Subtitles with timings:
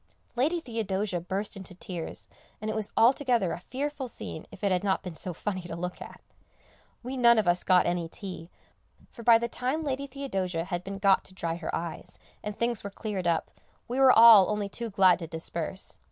[0.35, 2.27] Lady Theodosia burst into tears,
[2.59, 5.75] and it was altogether a fearful scene if it had not been so funny to
[5.75, 6.21] look at.
[7.03, 8.49] We none of us got any tea,
[9.11, 12.83] for by the time Lady Theodosia had been got to dry her eyes, and things
[12.83, 13.51] were cleared up,
[13.87, 15.99] we were all only too glad to disperse.